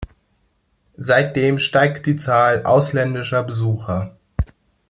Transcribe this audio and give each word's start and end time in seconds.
Seitdem 0.97 1.59
steigt 1.59 2.07
die 2.07 2.15
Zahl 2.17 2.63
ausländischer 2.65 3.43
Besucher. 3.43 4.17